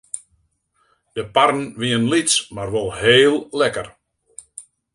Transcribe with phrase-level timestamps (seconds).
[1.13, 3.87] De parren wienen lyts mar wol heel lekker.